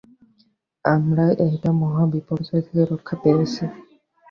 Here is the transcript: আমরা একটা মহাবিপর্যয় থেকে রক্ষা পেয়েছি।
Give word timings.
আমরা 0.85 1.25
একটা 1.47 1.69
মহাবিপর্যয় 1.81 2.63
থেকে 2.65 2.83
রক্ষা 2.91 3.15
পেয়েছি। 3.23 3.63